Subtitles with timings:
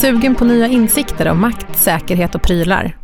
[0.00, 2.96] Sugen på nya insikter om makt, säkerhet och prylar?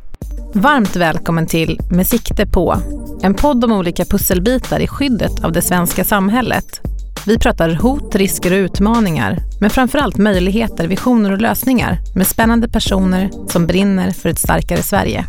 [0.55, 2.77] Varmt välkommen till Med sikte på,
[3.23, 6.81] en podd om olika pusselbitar i skyddet av det svenska samhället.
[7.27, 13.31] Vi pratar hot, risker och utmaningar, men framförallt möjligheter, visioner och lösningar med spännande personer
[13.49, 15.25] som brinner för ett starkare Sverige.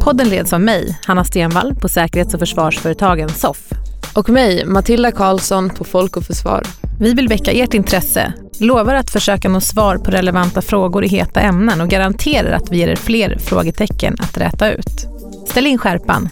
[0.00, 3.72] Podden leds av mig, Hanna Stenvall på säkerhets och försvarsföretagen SOFF.
[4.18, 6.62] Och mig, Matilda Karlsson på Folk och Försvar.
[7.00, 11.40] Vi vill väcka ert intresse, lovar att försöka nå svar på relevanta frågor i heta
[11.40, 15.06] ämnen och garanterar att vi ger er fler frågetecken att räta ut.
[15.48, 16.28] Ställ in skärpan.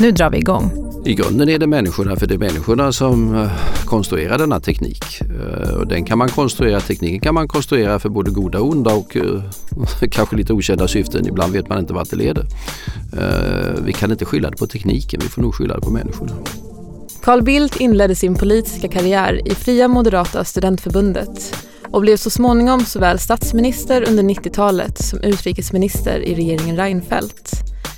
[0.00, 0.72] Nu drar vi igång.
[1.04, 3.50] I grunden är det människorna, för det är människorna som eh,
[3.84, 5.20] konstruerar denna teknik.
[5.20, 8.94] Eh, och den kan man konstruera, tekniken kan man konstruera för både goda och onda
[8.94, 9.42] och eh,
[10.10, 11.26] kanske lite okända syften.
[11.26, 12.46] Ibland vet man inte vart det leder.
[13.84, 16.32] Vi kan inte skylla det på tekniken, vi får nog skylla det på människorna.
[17.28, 21.56] Carl Bildt inledde sin politiska karriär i Fria Moderata studentförbundet
[21.90, 27.50] och blev så småningom såväl statsminister under 90-talet som utrikesminister i regeringen Reinfeldt.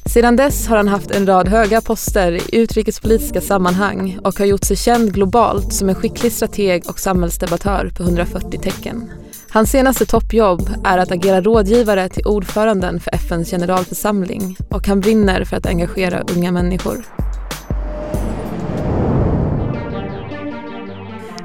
[0.07, 4.65] Sedan dess har han haft en rad höga poster i utrikespolitiska sammanhang och har gjort
[4.65, 9.11] sig känd globalt som en skicklig strateg och samhällsdebattör på 140 tecken.
[9.51, 15.45] Hans senaste toppjobb är att agera rådgivare till ordföranden för FNs generalförsamling och han brinner
[15.45, 17.05] för att engagera unga människor.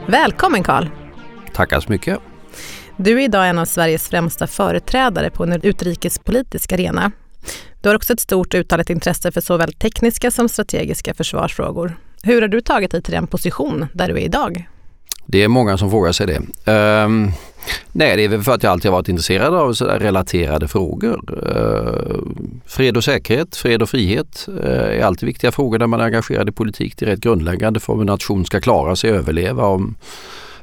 [0.07, 0.87] Välkommen Karl!
[1.53, 2.19] Tackar så mycket!
[2.97, 7.11] Du är idag en av Sveriges främsta företrädare på en utrikespolitisk arena.
[7.81, 11.97] Du har också ett stort uttalat intresse för såväl tekniska som strategiska försvarsfrågor.
[12.23, 14.69] Hur har du tagit dig till den position där du är idag?
[15.25, 16.71] Det är många som frågar sig det.
[16.71, 17.31] Um,
[17.91, 21.21] nej, det är väl för att jag alltid har varit intresserad av så relaterade frågor.
[21.55, 22.15] Eh,
[22.65, 26.49] fred och säkerhet, fred och frihet eh, är alltid viktiga frågor när man är engagerad
[26.49, 26.97] i politik.
[26.97, 29.65] Det är rätt grundläggande för om en nation ska klara sig och överleva.
[29.65, 29.95] Om,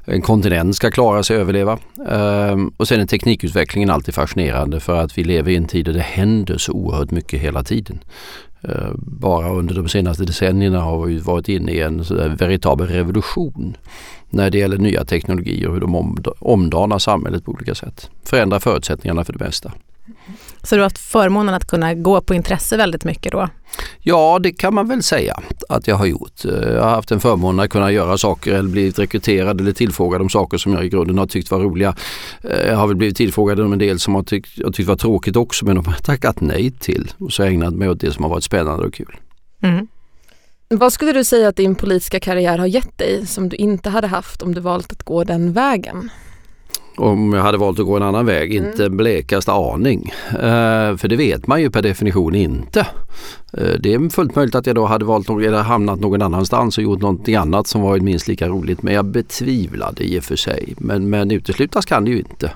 [0.04, 1.78] en kontinent ska klara sig och överleva.
[2.08, 5.92] Eh, och sen är teknikutvecklingen alltid fascinerande för att vi lever i en tid där
[5.92, 7.98] det händer så oerhört mycket hela tiden.
[8.62, 12.04] Eh, bara under de senaste decennierna har vi varit inne i en
[12.38, 13.76] veritabel revolution
[14.30, 18.10] när det gäller nya teknologier och hur de omdanar samhället på olika sätt.
[18.24, 19.72] Förändrar förutsättningarna för det mesta.
[20.62, 23.48] Så du har haft förmånen att kunna gå på intresse väldigt mycket då?
[23.98, 26.44] Ja, det kan man väl säga att jag har gjort.
[26.44, 30.28] Jag har haft en förmån att kunna göra saker eller blivit rekryterad eller tillfrågad om
[30.28, 31.96] saker som jag i grunden har tyckt var roliga.
[32.66, 35.36] Jag har väl blivit tillfrågad om en del som jag tyckt, jag tyckt var tråkigt
[35.36, 37.12] också men de har tackat nej till.
[37.18, 39.16] Och så ägnat mig åt det som har varit spännande och kul.
[39.62, 39.86] Mm.
[40.68, 44.06] Vad skulle du säga att din politiska karriär har gett dig som du inte hade
[44.06, 46.10] haft om du valt att gå den vägen?
[46.96, 48.70] Om jag hade valt att gå en annan väg, mm.
[48.70, 50.12] inte blekaste aning.
[50.32, 52.86] Uh, för det vet man ju per definition inte.
[53.58, 56.84] Uh, det är fullt möjligt att jag då hade valt eller hamnat någon annanstans och
[56.84, 58.82] gjort någonting annat som varit minst lika roligt.
[58.82, 60.74] Men jag betvivlar det i och för sig.
[60.78, 62.52] Men, men uteslutas kan det ju inte.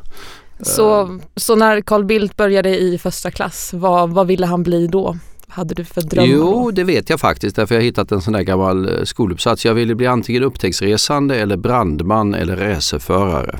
[0.60, 5.16] Så, så när Carl Bildt började i första klass, vad, vad ville han bli då?
[5.48, 6.28] hade du för drömmar?
[6.28, 9.64] Jo, det vet jag faktiskt därför jag har hittat en sån där gammal skoluppsats.
[9.64, 13.58] Jag ville bli antingen upptäcktsresande eller brandman eller racerförare.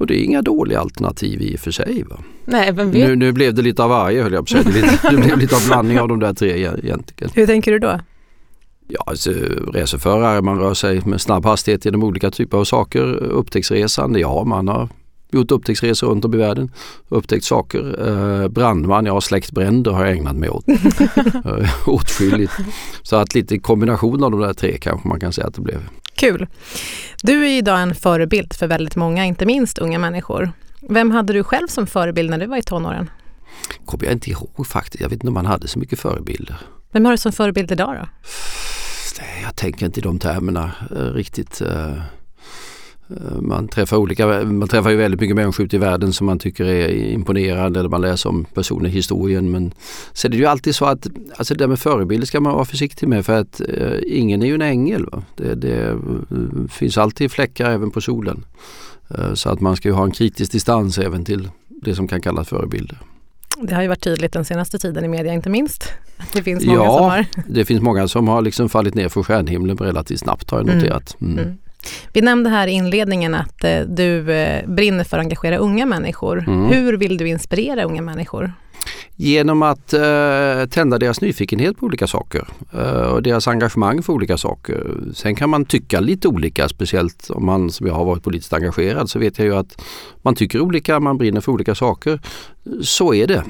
[0.00, 2.04] Och det är inga dåliga alternativ i och för sig.
[2.10, 2.16] Va?
[2.44, 3.08] Nej, vem vet?
[3.08, 4.90] Nu, nu blev det lite av varje höll jag på att säga.
[5.10, 7.30] Det, blev lite av blandning av de där tre egentligen.
[7.34, 8.00] Hur tänker du då?
[8.88, 9.30] Ja, alltså,
[9.74, 13.02] racerförare, man rör sig med snabb hastighet genom olika typer av saker.
[13.14, 14.88] Upptäcktsresande, ja man har
[15.32, 16.70] gjort upptäcktsresor runt om i världen.
[17.08, 18.08] Upptäckt saker.
[18.08, 20.64] Eh, brandman, ja släktbränder har jag ägnat mig åt.
[21.44, 22.52] Eh, åtskilligt.
[23.02, 25.80] Så att lite kombination av de där tre kanske man kan säga att det blev.
[26.20, 26.46] Kul.
[27.22, 30.52] Du är idag en förebild för väldigt många, inte minst unga människor.
[30.88, 33.10] Vem hade du själv som förebild när du var i tonåren?
[33.84, 35.00] kommer jag inte ihåg faktiskt.
[35.00, 36.56] Jag vet inte om man hade så mycket förebilder.
[36.92, 38.08] Vem har du som förebild idag då?
[39.42, 41.62] Jag tänker inte i de termerna eh, riktigt.
[43.10, 46.38] Eh, man träffar, olika, man träffar ju väldigt mycket människor ute i världen som man
[46.38, 49.50] tycker är imponerande eller man läser om personer i historien.
[49.50, 49.72] Men
[50.12, 51.06] sen är det ju alltid så att
[51.36, 54.46] alltså det där med förebilder ska man vara försiktig med för att eh, ingen är
[54.46, 55.06] ju en ängel.
[55.36, 55.96] Det, det, eh,
[56.68, 58.44] finns alltid fläckar även på solen.
[59.08, 62.20] Eh, så att man ska ju ha en kritisk distans även till det som kan
[62.20, 62.98] kallas förebilder.
[63.62, 65.92] Det har ju varit tydligt den senaste tiden i media inte minst.
[66.32, 67.26] Det finns många ja, som har...
[67.48, 70.78] det finns många som har liksom fallit ner från stjärnhimlen relativt snabbt har jag mm.
[70.78, 71.16] noterat.
[71.20, 71.38] Mm.
[71.38, 71.58] Mm.
[72.12, 76.38] Vi nämnde här i inledningen att eh, du eh, brinner för att engagera unga människor.
[76.38, 76.64] Mm.
[76.66, 78.52] Hur vill du inspirera unga människor?
[79.16, 84.36] Genom att eh, tända deras nyfikenhet på olika saker eh, och deras engagemang för olika
[84.36, 84.96] saker.
[85.14, 89.10] Sen kan man tycka lite olika, speciellt om man som jag har varit politiskt engagerad
[89.10, 89.82] så vet jag ju att
[90.22, 92.20] man tycker olika, man brinner för olika saker.
[92.82, 93.44] Så är det.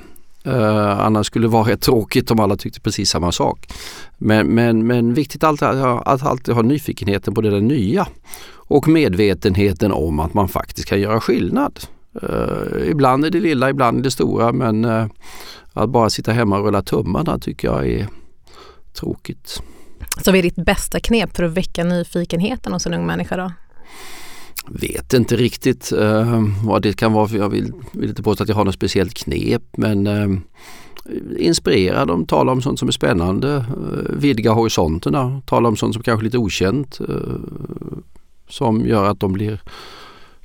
[0.46, 3.72] Uh, annars skulle det vara rätt tråkigt om alla tyckte precis samma sak.
[4.18, 8.06] Men, men, men viktigt alltid att, att alltid ha nyfikenheten på det där nya
[8.52, 11.80] och medvetenheten om att man faktiskt kan göra skillnad.
[12.22, 15.06] Uh, ibland är det lilla, ibland är det stora men uh,
[15.72, 18.08] att bara sitta hemma och rulla tummarna tycker jag är
[18.92, 19.62] tråkigt.
[20.24, 23.52] Så vad är ditt bästa knep för att väcka nyfikenheten hos en ung människa då?
[24.72, 27.28] Vet inte riktigt uh, vad det kan vara.
[27.28, 30.38] För jag vill, vill inte påstå att jag har något speciellt knep men uh,
[31.38, 36.02] inspirera dem, tala om sånt som är spännande, uh, vidga horisonterna, tala om sånt som
[36.02, 37.00] kanske är lite okänt
[38.48, 39.60] som gör att de blir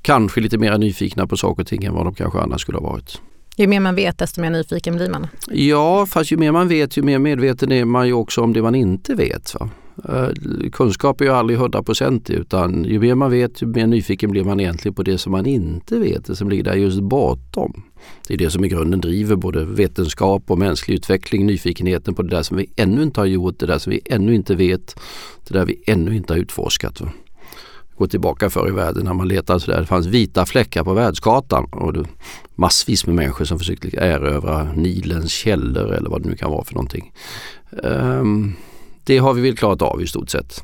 [0.02, 2.90] kanske lite mer nyfikna på saker och ting än vad de kanske annars skulle ha
[2.90, 3.22] varit.
[3.58, 5.28] Ju mer man vet desto mer nyfiken blir man.
[5.48, 8.62] Ja, fast ju mer man vet ju mer medveten är man ju också om det
[8.62, 9.56] man inte vet.
[9.60, 9.70] Va?
[10.04, 10.30] Eh,
[10.72, 14.60] kunskap är ju aldrig 100% utan ju mer man vet ju mer nyfiken blir man
[14.60, 17.84] egentligen på det som man inte vet, det som ligger där just bortom.
[18.28, 22.30] Det är det som i grunden driver både vetenskap och mänsklig utveckling, nyfikenheten på det
[22.30, 24.96] där som vi ännu inte har gjort, det där som vi ännu inte vet,
[25.48, 27.02] det där vi ännu inte har utforskat.
[27.98, 29.80] Gå tillbaka förr i världen när man letade sådär.
[29.80, 32.06] Det fanns vita fläckar på världskartan och det,
[32.56, 36.74] massvis med människor som försökte erövra Nilens källor eller vad det nu kan vara för
[36.74, 37.14] någonting.
[37.84, 38.56] Um,
[39.06, 40.64] det har vi väl klarat av i stort sett.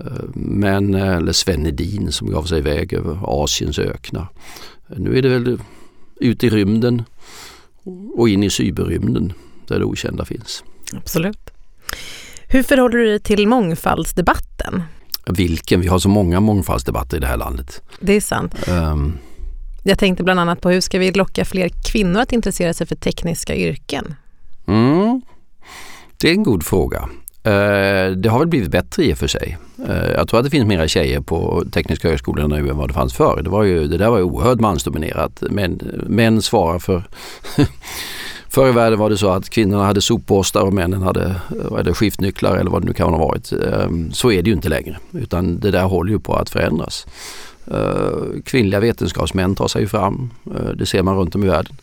[0.00, 4.28] Uh, men, eller Sven Edin som gav sig iväg över Asiens öknar.
[4.86, 5.58] Nu är det väl
[6.16, 7.02] ut i rymden
[8.14, 9.32] och in i cyberrymden
[9.66, 10.64] där det okända finns.
[10.92, 11.50] Absolut.
[12.48, 14.82] Hur förhåller du dig till mångfaldsdebatten?
[15.26, 15.80] Vilken?
[15.80, 17.82] Vi har så många mångfaldsdebatter i det här landet.
[18.00, 18.68] Det är sant.
[18.68, 19.18] Um,
[19.82, 22.96] jag tänkte bland annat på hur ska vi locka fler kvinnor att intressera sig för
[22.96, 24.14] tekniska yrken?
[24.66, 25.22] Mm,
[26.16, 27.08] det är en god fråga.
[27.44, 29.58] Eh, det har väl blivit bättre i och för sig.
[29.88, 32.94] Eh, jag tror att det finns mera tjejer på Tekniska högskolan nu än vad det
[32.94, 33.40] fanns förr.
[33.42, 35.42] Det, var ju, det där var ju oerhört mansdominerat.
[35.50, 37.02] Män, män svarar för
[38.48, 41.34] Förr i världen var det så att kvinnorna hade sopborstar och männen hade
[41.78, 43.52] eller skiftnycklar eller vad det nu kan ha varit.
[43.52, 47.06] Ehm, så är det ju inte längre utan det där håller ju på att förändras.
[47.66, 50.30] Eh, kvinnliga vetenskapsmän tar sig fram,
[50.74, 51.76] det ser man runt om i världen.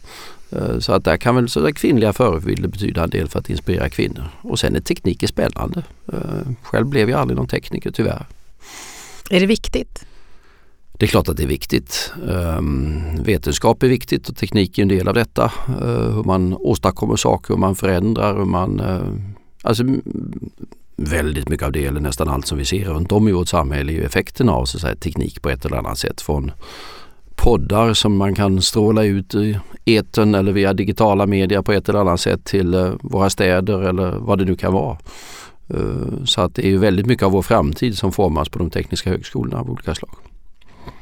[0.79, 4.23] Så att där kan väl så kvinnliga förebilder betyda en del för att inspirera kvinnor.
[4.41, 5.83] Och sen är teknik spännande.
[6.61, 8.25] Själv blev jag aldrig någon tekniker tyvärr.
[9.29, 10.05] Är det viktigt?
[10.91, 12.11] Det är klart att det är viktigt.
[12.23, 15.51] Um, vetenskap är viktigt och teknik är en del av detta.
[15.69, 18.81] Uh, hur man åstadkommer saker, hur man förändrar, hur man...
[19.61, 19.83] Alltså,
[20.95, 23.91] väldigt mycket av det, eller nästan allt som vi ser runt om i vårt samhälle
[23.91, 26.21] är ju effekten av så säga, teknik på ett eller annat sätt.
[26.21, 26.51] Från
[27.43, 31.99] poddar som man kan stråla ut i eten eller via digitala medier på ett eller
[31.99, 34.97] annat sätt till uh, våra städer eller vad det nu kan vara.
[36.25, 39.59] Så att det är väldigt mycket av vår framtid som formas på de tekniska högskolorna
[39.59, 40.11] av olika slag.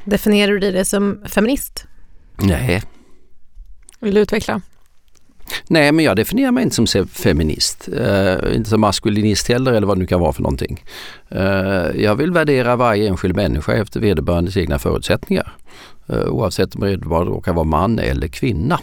[0.04, 1.86] Definierar du dig som feminist?
[2.36, 2.82] Nej.
[4.00, 4.60] Vill du utveckla?
[5.66, 7.88] Nej, men jag definierar mig inte som feminist.
[7.92, 10.84] Uh, inte som maskulinist heller eller vad det nu kan vara för någonting.
[11.34, 15.52] Uh, jag vill värdera varje enskild människa efter vederbörandes egna förutsättningar.
[16.12, 18.80] Uh, oavsett om vederbörande råkar vara man eller kvinna.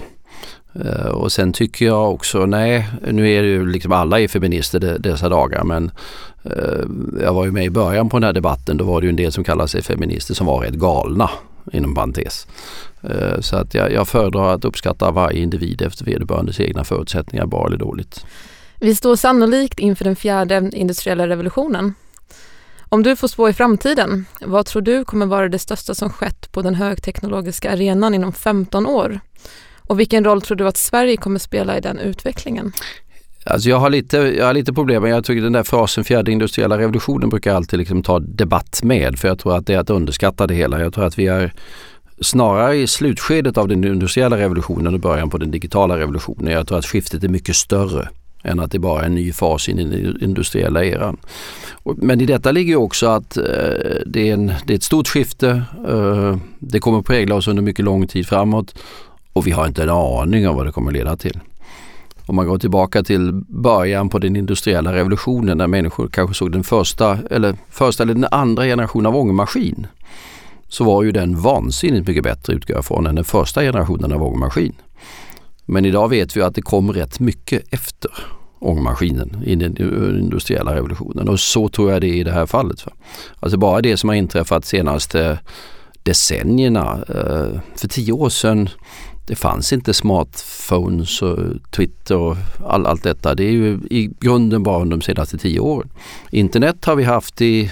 [0.85, 4.79] Uh, och sen tycker jag också, nej nu är det ju liksom alla är feminister
[4.79, 5.91] de, dessa dagar men
[6.45, 6.85] uh,
[7.21, 9.15] jag var ju med i början på den här debatten, då var det ju en
[9.15, 11.29] del som kallade sig feminister som var rätt galna
[11.73, 12.47] inom parentes.
[13.01, 17.67] Eh, så att jag, jag föredrar att uppskatta varje individ efter vederbörandes egna förutsättningar, bra
[17.67, 18.25] eller dåligt.
[18.79, 21.93] Vi står sannolikt inför den fjärde industriella revolutionen.
[22.89, 26.51] Om du får spå i framtiden, vad tror du kommer vara det största som skett
[26.51, 29.19] på den högteknologiska arenan inom 15 år?
[29.87, 32.73] Och vilken roll tror du att Sverige kommer spela i den utvecklingen?
[33.49, 36.31] Alltså jag, har lite, jag har lite problem med, jag tycker den där frasen fjärde
[36.31, 39.79] industriella revolutionen brukar jag alltid liksom ta debatt med för jag tror att det är
[39.79, 40.81] att underskatta det hela.
[40.81, 41.53] Jag tror att vi är
[42.21, 46.53] snarare i slutskedet av den industriella revolutionen och början på den digitala revolutionen.
[46.53, 48.09] Jag tror att skiftet är mycket större
[48.43, 51.17] än att det bara är en ny fas i den industriella eran.
[51.83, 53.43] Men i detta ligger också att eh,
[54.05, 55.63] det, är en, det är ett stort skifte.
[55.87, 58.75] Eh, det kommer att prägla oss under mycket lång tid framåt
[59.33, 61.39] och vi har inte en aning om vad det kommer att leda till.
[62.27, 66.63] Om man går tillbaka till början på den industriella revolutionen när människor kanske såg den
[66.63, 69.87] första eller, första eller den andra generationen av ångmaskin
[70.67, 74.23] så var ju den vansinnigt mycket bättre utgår jag från än den första generationen av
[74.23, 74.73] ångmaskin.
[75.65, 78.11] Men idag vet vi att det kom rätt mycket efter
[78.59, 79.77] ångmaskinen i den
[80.19, 82.85] industriella revolutionen och så tror jag det är i det här fallet.
[83.39, 85.39] Alltså bara det som har inträffat senaste
[86.03, 87.03] decennierna.
[87.09, 88.69] Eh, för tio år sedan
[89.27, 91.39] det fanns inte smartphones och
[91.71, 93.35] Twitter och all, allt detta.
[93.35, 95.89] Det är ju i grunden bara under de senaste tio åren.
[96.31, 97.71] Internet har vi haft i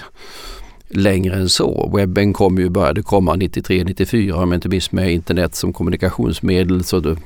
[0.90, 1.92] längre än så.
[1.96, 7.18] Webben kom ju, började komma 93-94 om jag inte missminner internet som kommunikationsmedel så det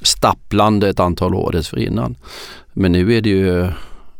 [0.00, 2.16] stapplande ett antal år dessförinnan.
[2.72, 3.68] Men nu är det ju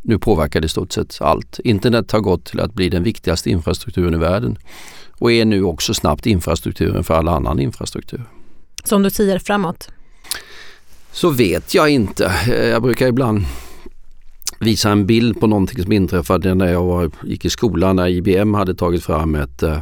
[0.02, 1.60] nu påverkar det i stort sett allt.
[1.64, 4.58] Internet har gått till att bli den viktigaste infrastrukturen i världen
[5.18, 8.24] och är nu också snabbt infrastrukturen för all annan infrastruktur.
[8.86, 9.90] Så om du säger framåt?
[11.12, 12.32] Så vet jag inte.
[12.48, 13.44] Eh, jag brukar ibland
[14.60, 18.54] visa en bild på någonting som inträffade när jag var, gick i skolan när IBM
[18.54, 19.78] hade tagit fram ett, eh,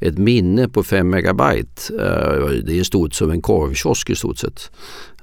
[0.00, 1.94] ett minne på 5 megabyte.
[1.94, 4.70] Eh, det är stort som en korvkiosk i stort sett.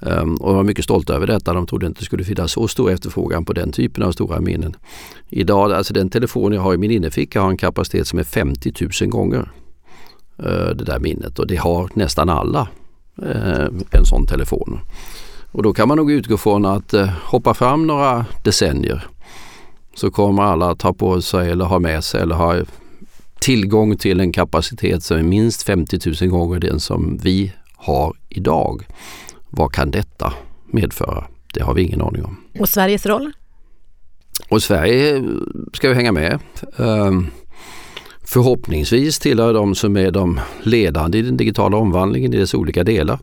[0.00, 1.52] Ehm, och de var mycket stolta över detta.
[1.52, 4.76] De trodde inte det skulle finnas så stor efterfrågan på den typen av stora minnen.
[5.28, 8.72] Idag, alltså den telefon jag har i min innerficka har en kapacitet som är 50
[9.00, 9.50] 000 gånger
[10.74, 12.68] det där minnet och det har nästan alla
[13.90, 14.80] en sån telefon.
[15.52, 19.06] Och då kan man nog utgå från att eh, hoppa fram några decennier
[19.94, 22.56] så kommer alla att ta på sig eller ha med sig eller ha
[23.40, 28.86] tillgång till en kapacitet som är minst 50 000 gånger den som vi har idag.
[29.50, 30.32] Vad kan detta
[30.66, 31.24] medföra?
[31.54, 32.36] Det har vi ingen aning om.
[32.58, 33.32] Och Sveriges roll?
[34.48, 35.24] Och Sverige
[35.72, 36.38] ska ju hänga med.
[38.28, 43.18] Förhoppningsvis tillhör de som är de ledande i den digitala omvandlingen i dess olika delar.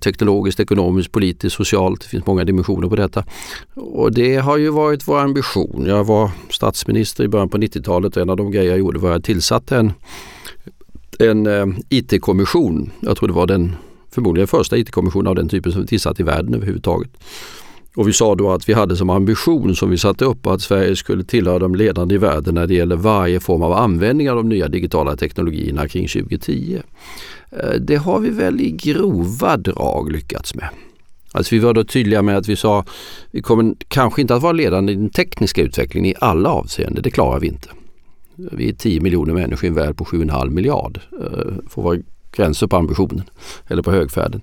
[0.00, 2.00] Teknologiskt, ekonomiskt, politiskt, socialt.
[2.00, 3.24] Det finns många dimensioner på detta.
[3.74, 5.84] Och det har ju varit vår ambition.
[5.86, 9.08] Jag var statsminister i början på 90-talet och en av de grejer jag gjorde var
[9.08, 9.92] att jag tillsatte en,
[11.18, 12.90] en eh, IT-kommission.
[13.00, 13.76] Jag tror det var den
[14.10, 17.10] förmodligen första IT-kommissionen av den typen som vi tillsatt i världen överhuvudtaget.
[17.96, 20.96] Och vi sa då att vi hade som ambition som vi satte upp att Sverige
[20.96, 24.48] skulle tillhöra de ledande i världen när det gäller varje form av användning av de
[24.48, 26.80] nya digitala teknologierna kring 2010.
[27.50, 30.68] Eh, det har vi väl i grova drag lyckats med.
[31.32, 32.84] Alltså vi var då tydliga med att vi sa
[33.30, 37.10] vi kommer kanske inte att vara ledande i den tekniska utvecklingen i alla avseenden, det
[37.10, 37.68] klarar vi inte.
[38.36, 41.00] Vi är 10 miljoner människor i en värld på 7,5 miljard.
[41.20, 41.28] Eh,
[41.68, 41.98] För att vara
[42.36, 43.24] gränser på ambitionen
[43.66, 44.40] eller på högfärden.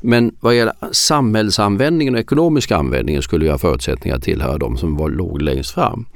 [0.00, 4.96] Men vad gäller samhällsanvändningen och ekonomiska användningen skulle vi ha förutsättningar att tillhöra de som
[4.96, 6.06] var, låg längst fram.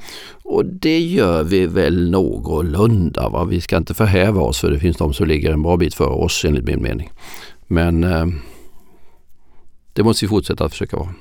[0.43, 3.29] Och det gör vi väl någorlunda.
[3.29, 3.45] Va?
[3.45, 6.09] Vi ska inte förhäva oss för det finns de som ligger en bra bit före
[6.09, 7.11] oss enligt min mening.
[7.67, 8.27] Men eh,
[9.93, 11.15] det måste vi fortsätta att försöka vara.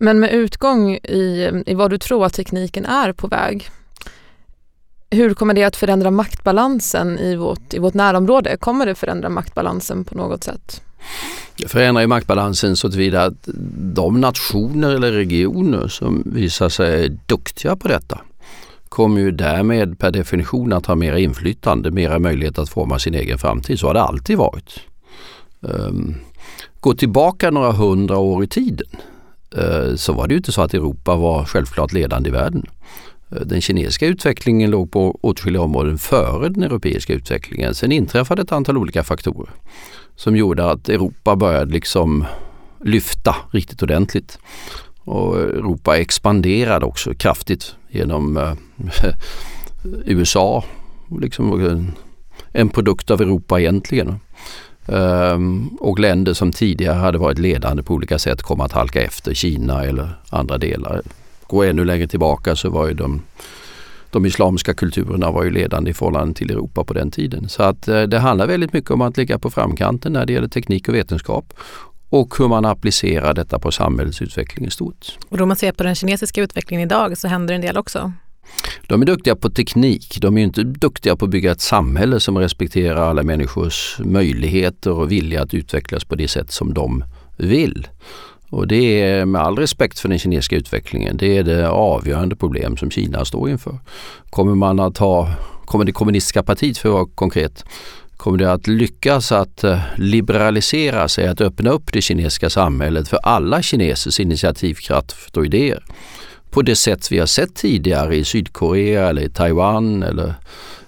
[0.00, 3.68] Men med utgång i, i vad du tror att tekniken är på väg,
[5.10, 8.56] hur kommer det att förändra maktbalansen i vårt, i vårt närområde?
[8.56, 10.82] Kommer det förändra maktbalansen på något sätt?
[11.56, 13.48] Det förändrar ju maktbalansen så tillvida att
[13.94, 18.20] de nationer eller regioner som visar sig duktiga på detta
[18.88, 23.38] kommer ju därmed per definition att ha mera inflytande, mera möjlighet att forma sin egen
[23.38, 23.78] framtid.
[23.78, 24.80] Så har det alltid varit.
[25.62, 26.14] Ehm,
[26.80, 28.88] gå tillbaka några hundra år i tiden
[29.56, 32.66] eh, så var det ju inte så att Europa var självklart ledande i världen.
[33.30, 37.74] Den kinesiska utvecklingen låg på åtskilliga områden före den europeiska utvecklingen.
[37.74, 39.50] Sen inträffade ett antal olika faktorer
[40.16, 42.24] som gjorde att Europa började liksom
[42.84, 44.38] lyfta riktigt ordentligt.
[45.04, 48.54] Och Europa expanderade också kraftigt genom eh,
[50.04, 50.64] USA.
[51.20, 51.92] Liksom en,
[52.52, 54.20] en produkt av Europa egentligen.
[54.86, 59.34] Ehm, och länder som tidigare hade varit ledande på olika sätt kom att halka efter
[59.34, 61.02] Kina eller andra delar.
[61.48, 63.22] Gå ännu längre tillbaka så var ju de
[64.10, 67.48] de islamska kulturerna var ju ledande i förhållande till Europa på den tiden.
[67.48, 70.48] Så att eh, det handlar väldigt mycket om att ligga på framkanten när det gäller
[70.48, 71.54] teknik och vetenskap
[72.10, 75.18] och hur man applicerar detta på samhällsutveckling i stort.
[75.28, 78.12] Och då man ser på den kinesiska utvecklingen idag så händer en del också?
[78.86, 80.18] De är duktiga på teknik.
[80.20, 85.12] De är inte duktiga på att bygga ett samhälle som respekterar alla människors möjligheter och
[85.12, 87.04] vilja att utvecklas på det sätt som de
[87.36, 87.88] vill.
[88.50, 92.76] Och det är med all respekt för den kinesiska utvecklingen, det är det avgörande problem
[92.76, 93.78] som Kina står inför.
[94.30, 95.32] Kommer man att ha,
[95.64, 97.64] kommer det kommunistiska partiet för att vara konkret,
[98.16, 103.18] kommer det att lyckas att eh, liberalisera sig, att öppna upp det kinesiska samhället för
[103.22, 105.84] alla kinesers initiativkraft och idéer?
[106.50, 110.34] På det sätt vi har sett tidigare i Sydkorea eller i Taiwan eller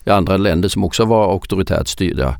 [0.04, 2.36] i andra länder som också var auktoritärt styrda.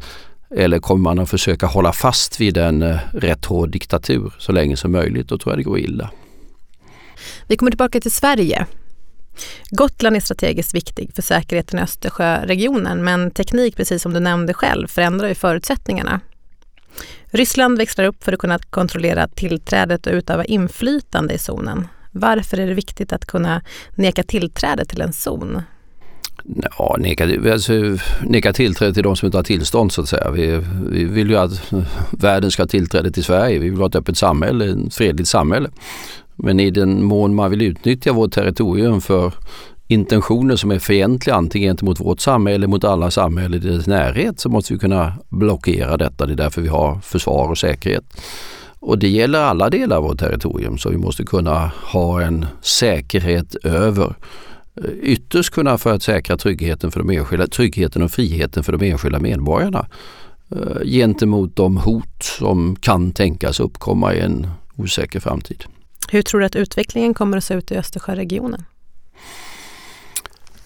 [0.57, 4.77] Eller kommer man att försöka hålla fast vid en eh, rätt hård diktatur så länge
[4.77, 5.29] som möjligt?
[5.29, 6.11] Då tror jag det går illa.
[7.47, 8.67] Vi kommer tillbaka till Sverige.
[9.71, 14.87] Gotland är strategiskt viktig för säkerheten i Östersjöregionen men teknik, precis som du nämnde själv,
[14.89, 16.21] förändrar ju förutsättningarna.
[17.27, 21.89] Ryssland växlar upp för att kunna kontrollera tillträdet och utöva inflytande i zonen.
[22.13, 23.63] Varför är det viktigt att kunna
[23.95, 25.63] neka tillträde till en zon?
[26.79, 27.73] Ja, neka, alltså,
[28.23, 30.31] neka tillträde till de som inte har tillstånd så att säga.
[30.31, 31.73] Vi, vi vill ju att
[32.11, 33.59] världen ska ha tillträde till Sverige.
[33.59, 35.71] Vi vill ha ett öppet samhälle, ett fredligt samhälle.
[36.37, 39.33] Men i den mån man vill utnyttja vårt territorium för
[39.87, 44.41] intentioner som är fientliga antingen gentemot vårt samhälle eller mot alla samhällen i dess närhet
[44.41, 46.27] så måste vi kunna blockera detta.
[46.27, 48.05] Det är därför vi har försvar och säkerhet.
[48.81, 53.55] Och det gäller alla delar av vårt territorium så vi måste kunna ha en säkerhet
[53.55, 54.15] över
[55.03, 59.19] ytterst kunna för att säkra tryggheten, för de enskilda, tryggheten och friheten för de enskilda
[59.19, 59.87] medborgarna.
[60.57, 64.47] eh, gentemot de hot som kan tänkas uppkomma i en
[64.77, 65.65] osäker framtid.
[66.11, 68.65] Hur tror du att utvecklingen kommer att se ut i Östersjöregionen?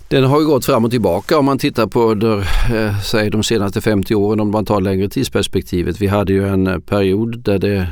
[0.08, 2.38] Den har ju gått fram och tillbaka om man tittar på under,
[2.74, 6.00] eh, säg de senaste 50 åren om man tar längre tidsperspektivet.
[6.00, 7.88] Vi hade ju en period där det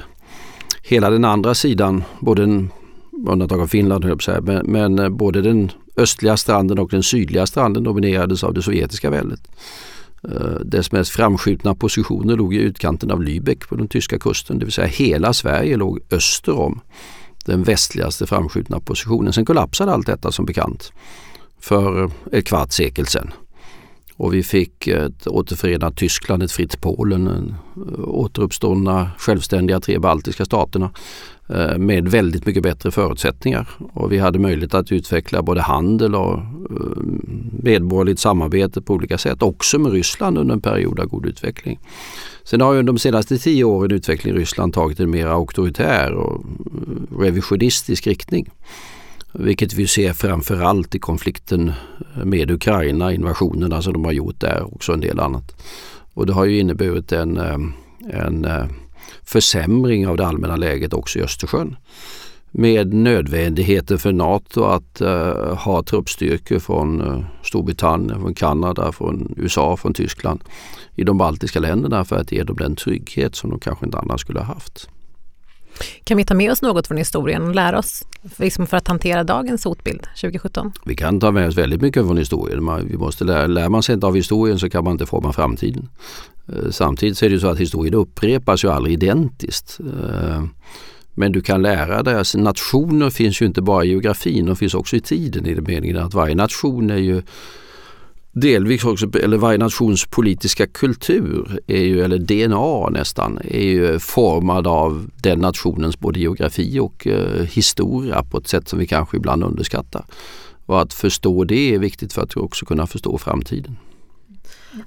[0.83, 2.71] hela den andra sidan, både den,
[3.27, 7.47] undantag av Finland höll jag men, men eh, både den östliga stranden och den sydliga
[7.47, 9.41] stranden dominerades av det sovjetiska väldet.
[10.29, 14.65] Eh, dess mest framskjutna positioner låg i utkanten av Lübeck på den tyska kusten, det
[14.65, 16.81] vill säga hela Sverige låg öster om
[17.45, 19.33] den västligaste framskjutna positionen.
[19.33, 20.93] Sen kollapsade allt detta som bekant
[21.61, 23.33] för eh, ett kvarts sekel sedan.
[24.17, 30.91] Och vi fick ett återförenat Tyskland, ett fritt Polen, eh, återuppståndna självständiga tre baltiska staterna
[31.49, 33.69] eh, med väldigt mycket bättre förutsättningar.
[33.93, 37.03] Och vi hade möjlighet att utveckla både handel och eh,
[37.63, 39.43] medborgerligt samarbete på olika sätt.
[39.43, 41.79] Också med Ryssland under en period av god utveckling.
[42.45, 46.45] Sen har ju de senaste tio åren utvecklingen i Ryssland tagit en mer auktoritär och
[47.19, 48.51] revisionistisk riktning.
[49.33, 51.73] Vilket vi ser framförallt i konflikten
[52.25, 55.57] med Ukraina, invasionerna alltså som de har gjort där och också en del annat.
[56.15, 57.73] Och det har ju inneburit en, ehm,
[58.11, 58.67] en eh,
[59.23, 61.77] försämring av det allmänna läget också i Östersjön.
[62.51, 69.77] Med nödvändigheten för NATO att uh, ha truppstyrkor från uh, Storbritannien, från Kanada, från USA,
[69.77, 70.41] från Tyskland
[70.95, 74.21] i de baltiska länderna för att ge dem den trygghet som de kanske inte annars
[74.21, 74.89] skulle ha haft.
[76.05, 78.05] Kan vi ta med oss något från historien och lära oss
[78.37, 80.73] liksom för att hantera dagens hotbild 2017?
[80.85, 82.65] Vi kan ta med oss väldigt mycket från historien.
[82.65, 85.33] Man, vi måste lära, lär man sig inte av historien så kan man inte forma
[85.33, 85.89] framtiden.
[86.49, 89.81] Eh, samtidigt så är det så att historien upprepas ju aldrig identiskt.
[89.81, 90.45] Eh,
[91.15, 94.75] men du kan lära dig, alltså nationer finns ju inte bara i geografin, de finns
[94.75, 97.23] också i tiden i den meningen att varje nation är ju
[98.33, 104.67] delvis också, eller varje nations politiska kultur, är ju, eller DNA nästan, är ju formad
[104.67, 109.45] av den nationens både geografi och eh, historia på ett sätt som vi kanske ibland
[109.45, 110.05] underskattar.
[110.67, 113.77] Och att förstå det är viktigt för att också kunna förstå framtiden.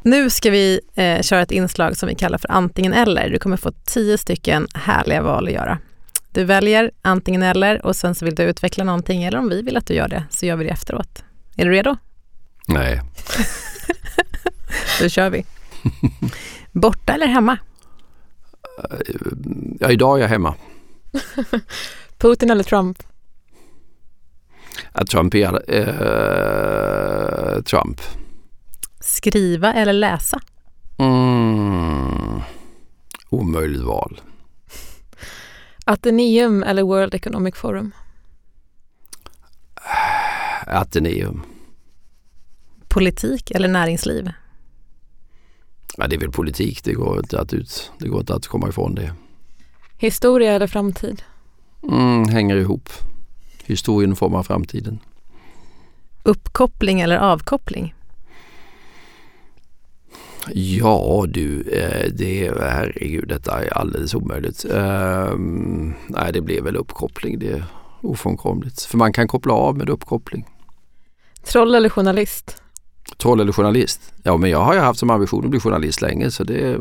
[0.04, 3.30] Nu ska vi eh, köra ett inslag som vi kallar för antingen eller.
[3.30, 5.78] Du kommer få tio stycken härliga val att göra.
[6.32, 9.78] Du väljer antingen eller och sen så vill du utveckla någonting eller om vi vill
[9.78, 11.24] att du gör det så gör vi det efteråt.
[11.58, 11.98] Är du redo?
[12.68, 13.02] Nej.
[15.02, 15.46] Då kör vi.
[16.72, 17.58] Borta eller hemma?
[19.80, 20.56] Ja, idag är jag hemma.
[22.18, 23.04] Putin eller Trump?
[24.94, 28.02] Ja, Trump är äh, Trump.
[29.00, 30.40] Skriva eller läsa?
[30.98, 32.42] Mm.
[33.30, 34.22] Omöjligt val.
[35.86, 37.92] Ateneum eller World Economic Forum?
[40.68, 41.44] Ateneum
[42.96, 44.32] politik eller näringsliv?
[45.98, 48.70] Ja, det är väl politik, det går inte att, ut, det går inte att komma
[48.70, 49.14] ifrån det.
[49.98, 51.24] Historia eller framtid?
[51.84, 52.90] Mm, hänger ihop.
[53.66, 55.00] Historien formar framtiden.
[56.24, 57.96] Uppkoppling eller avkoppling?
[60.54, 64.66] Ja du, eh, det, herregud detta är alldeles omöjligt.
[64.66, 65.36] Uh,
[66.08, 67.66] nej det blir väl uppkoppling, det är
[68.02, 68.82] ofrånkomligt.
[68.82, 70.46] För man kan koppla av med uppkoppling.
[71.44, 72.62] Troll eller journalist?
[73.18, 74.14] Troll eller journalist?
[74.24, 76.78] Ja men jag har ju haft som ambition att bli journalist länge så det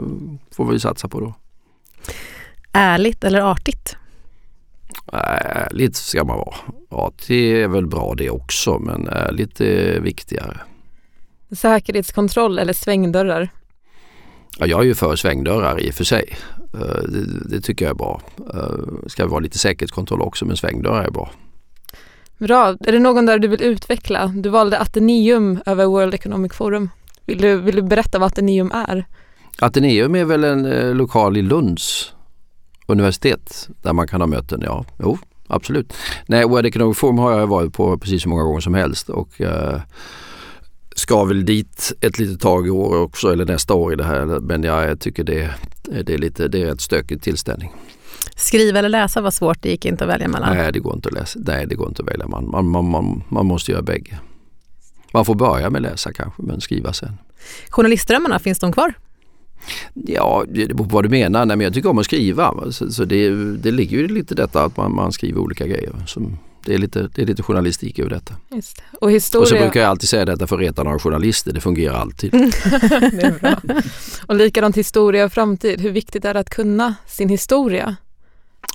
[0.51, 1.35] får vi satsa på då.
[2.73, 3.97] Ärligt eller artigt?
[5.13, 6.55] Ärligt ska man vara.
[6.91, 10.61] Artigt är väl bra det också men ärligt är viktigare.
[11.51, 13.49] Säkerhetskontroll eller svängdörrar?
[14.59, 16.37] Ja, jag är ju för svängdörrar i och för sig.
[16.75, 18.21] Eh, det, det tycker jag är bra.
[18.37, 21.31] Det eh, ska vara lite säkerhetskontroll också men svängdörrar är bra.
[22.45, 22.77] Bra.
[22.81, 24.27] Är det någon där du vill utveckla?
[24.27, 26.91] Du valde Ateneum över World Economic Forum.
[27.27, 29.05] Vill du, vill du berätta vad Ateneum är?
[29.59, 32.13] Ateneum är väl en eh, lokal i Lunds
[32.87, 34.85] universitet där man kan ha möten, ja.
[34.99, 35.93] Jo, absolut.
[36.27, 39.41] Nej, World Economic Forum har jag varit på precis så många gånger som helst och
[39.41, 39.81] eh,
[40.97, 44.25] ska väl dit ett litet tag i år också eller nästa år i det här
[44.27, 45.51] men jag tycker det,
[45.83, 47.73] det är lite, det är ett stökig tillställning.
[48.37, 50.57] Skriva eller läsa var svårt, det gick inte att välja mellan.
[50.57, 51.39] Nej, det går inte att läsa.
[51.43, 52.27] Nej, det går inte att välja.
[52.27, 54.19] Man, man, man, man, man måste göra bägge.
[55.13, 57.19] Man får börja med läsa kanske, men skriva sen.
[57.69, 58.95] Journalistdrömmarna, finns de kvar?
[59.95, 61.47] Ja, det beror på vad du menar.
[61.47, 62.73] Nej, men jag tycker om att skriva.
[62.73, 65.93] Så, så det, det ligger ju lite detta att man, man skriver olika grejer.
[66.07, 68.35] Som, det, är lite, det är lite journalistik över detta.
[68.51, 69.43] Just Och, historia...
[69.43, 71.53] och så brukar jag alltid säga detta för att reta några journalister.
[71.53, 72.31] Det fungerar alltid.
[72.33, 73.81] det är bra.
[74.27, 75.81] Och likadant historia och framtid.
[75.81, 77.97] Hur viktigt är det att kunna sin historia?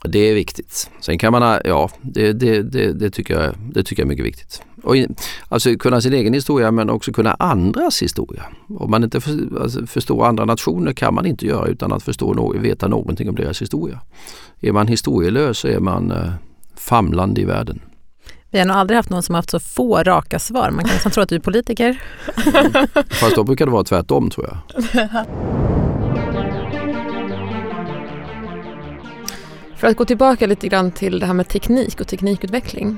[0.04, 0.90] Det är viktigt.
[1.02, 4.26] Sen kan man, ja det, det, det, det, tycker, jag, det tycker jag är mycket
[4.26, 4.62] viktigt.
[4.84, 4.96] Och,
[5.50, 8.44] alltså kunna sin egen historia men också kunna andras historia.
[8.80, 12.54] Om man inte för, alltså, förstår andra nationer kan man inte göra utan att förstå,
[12.58, 14.00] veta någonting om deras historia.
[14.60, 16.32] Är man historielös så är man eh,
[16.76, 17.82] famlande i världen.
[18.52, 20.72] Vi har nog aldrig haft någon som haft så få raka svar.
[20.72, 22.02] Man kan nästan tro att du är politiker.
[23.10, 25.66] Fast då brukar det vara tvärtom tror jag.
[29.80, 32.98] För att gå tillbaka lite grann till det här med teknik och teknikutveckling.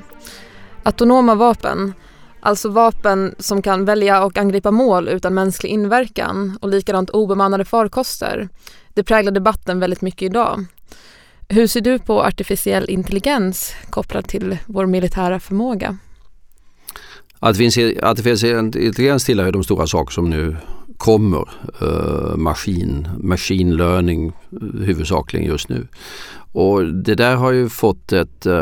[0.82, 1.92] Autonoma vapen,
[2.40, 8.48] alltså vapen som kan välja och angripa mål utan mänsklig inverkan och likadant obemannade farkoster.
[8.94, 10.64] Det präglar debatten väldigt mycket idag.
[11.48, 15.96] Hur ser du på artificiell intelligens kopplat till vår militära förmåga?
[17.40, 20.56] Artificiell intelligens tillhör ju de stora saker som nu
[20.96, 21.48] kommer.
[21.82, 25.86] Uh, maskin, machine learning eh, huvudsakligen just nu.
[26.52, 28.52] Och det där har ju fått ett uh,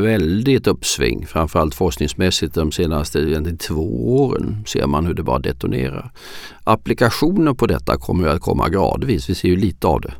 [0.00, 6.12] väldigt uppsving, framförallt forskningsmässigt de senaste två åren ser man hur det bara detonerar.
[6.64, 10.12] Applikationer på detta kommer att komma gradvis, vi ser ju lite av det.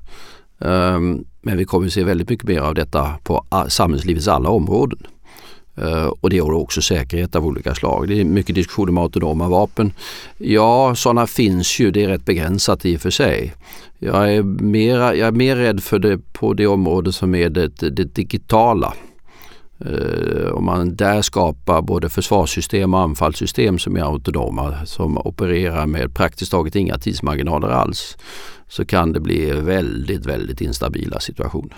[0.69, 4.99] Um, men vi kommer att se väldigt mycket mer av detta på samhällslivets alla områden.
[5.77, 8.09] Eh, och det gäller också säkerhet av olika slag.
[8.09, 9.93] Det är mycket diskussion om autonoma vapen.
[10.39, 13.55] Ja, sådana finns ju, det är rätt begränsat i och för sig.
[13.99, 17.69] Jag är, mera, jag är mer rädd för det på det område som är det,
[17.69, 18.95] det digitala.
[19.87, 26.15] Uh, om man där skapar både försvarssystem och anfallssystem som är autonoma som opererar med
[26.15, 28.17] praktiskt taget inga tidsmarginaler alls
[28.69, 31.77] så kan det bli väldigt, väldigt instabila situationer.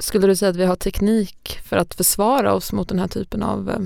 [0.00, 3.42] Skulle du säga att vi har teknik för att försvara oss mot den här typen
[3.42, 3.78] av, eh,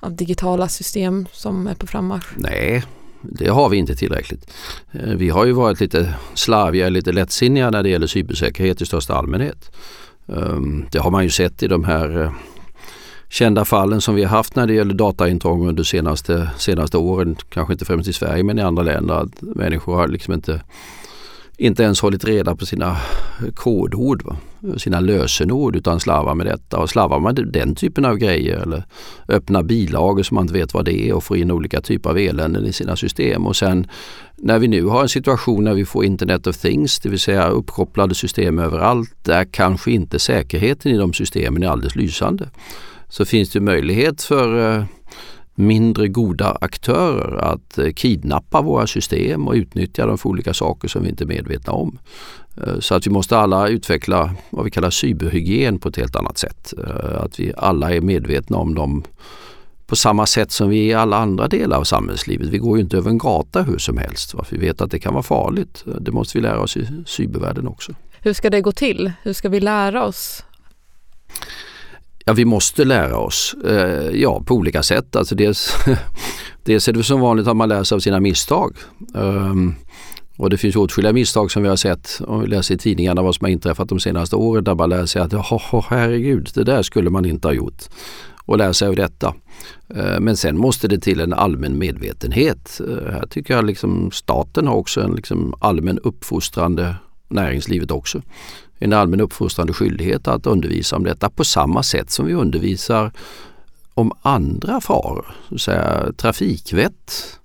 [0.00, 2.26] av digitala system som är på frammarsch?
[2.36, 2.84] Nej,
[3.22, 4.50] det har vi inte tillräckligt.
[4.92, 9.14] Eh, vi har ju varit lite slarviga, lite lättsinniga när det gäller cybersäkerhet i största
[9.14, 9.70] allmänhet.
[10.28, 12.32] Ehm, det har man ju sett i de här eh,
[13.28, 17.72] kända fallen som vi har haft när det gäller dataintrång under senaste, senaste åren, kanske
[17.72, 20.60] inte främst i Sverige men i andra länder, att människor har liksom inte
[21.58, 22.96] inte ens hållit reda på sina
[23.54, 24.36] kodord, va?
[24.76, 26.78] sina lösenord utan slarvar med detta.
[26.78, 28.84] Och slarvar man den typen av grejer eller
[29.28, 32.18] öppnar bilagor som man inte vet vad det är och får in olika typer av
[32.18, 33.46] eländen i sina system.
[33.46, 33.86] Och sen
[34.36, 37.48] när vi nu har en situation när vi får Internet of Things, det vill säga
[37.48, 42.48] uppkopplade system överallt, där kanske inte säkerheten i de systemen är alldeles lysande.
[43.08, 44.84] Så finns det möjlighet för eh,
[45.56, 51.02] mindre goda aktörer att eh, kidnappa våra system och utnyttja dem för olika saker som
[51.02, 51.98] vi inte är medvetna om.
[52.56, 56.38] Eh, så att vi måste alla utveckla vad vi kallar cyberhygien på ett helt annat
[56.38, 56.74] sätt.
[56.78, 59.04] Eh, att vi alla är medvetna om dem
[59.86, 62.48] på samma sätt som vi är i alla andra delar av samhällslivet.
[62.48, 64.34] Vi går ju inte över en gata hur som helst.
[64.50, 65.84] Vi vet att det kan vara farligt.
[66.00, 67.92] Det måste vi lära oss i cybervärlden också.
[68.20, 69.12] Hur ska det gå till?
[69.22, 70.44] Hur ska vi lära oss
[72.28, 75.16] Ja, vi måste lära oss, eh, ja på olika sätt.
[75.16, 75.72] Alltså dels,
[76.64, 78.76] dels är det som vanligt att man lär sig av sina misstag.
[79.14, 79.74] Um,
[80.36, 83.34] och det finns åtskilliga misstag som vi har sett om vi läser i tidningarna vad
[83.34, 86.82] som har inträffat de senaste åren där man lär sig att oh, herregud, det där
[86.82, 87.82] skulle man inte ha gjort.
[88.44, 89.34] Och lär sig av detta.
[89.96, 92.80] Uh, men sen måste det till en allmän medvetenhet.
[92.88, 96.96] Uh, här tycker jag liksom staten har också en liksom allmän uppfostrande,
[97.28, 98.22] näringslivet också
[98.78, 103.12] en allmän uppfostrande skyldighet att undervisa om detta på samma sätt som vi undervisar
[103.94, 107.38] om andra faror, så säga trafikvett.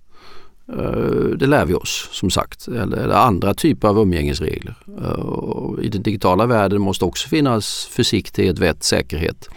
[0.67, 4.75] Eh, det lär vi oss som sagt, eller andra typer av umgängesregler.
[5.01, 9.49] Eh, I den digitala världen måste också finnas försiktighet, vett, säkerhet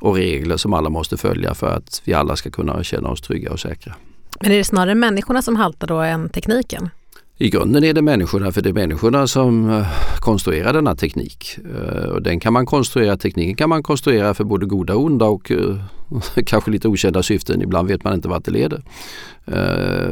[0.00, 3.52] och regler som alla måste följa för att vi alla ska kunna känna oss trygga
[3.52, 3.94] och säkra.
[4.40, 6.90] Men är det snarare människorna som haltar då än tekniken?
[7.38, 9.86] I grunden är det människorna, för det är människorna som eh,
[10.18, 11.58] konstruerar denna teknik.
[11.58, 15.24] Eh, och den kan man konstruera, tekniken kan man konstruera för både goda och onda
[15.24, 15.76] och eh,
[16.46, 17.62] kanske lite okända syften.
[17.62, 18.82] Ibland vet man inte vart det leder.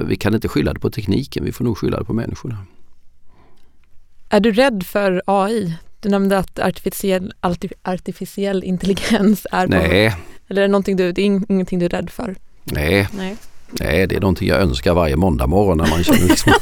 [0.05, 2.57] Vi kan inte skylla det på tekniken, vi får nog skylla det på människorna.
[4.29, 5.75] Är du rädd för AI?
[6.01, 7.33] Du nämnde att artificiell,
[7.83, 9.67] artificiell intelligens är...
[9.67, 10.17] Nej.
[10.49, 12.37] Eller är det, någonting du, det är ingenting du är rädd för?
[12.65, 13.09] Nej.
[13.17, 13.37] Nej.
[13.81, 16.53] Nej, det är någonting jag önskar varje måndag morgon när man känner liksom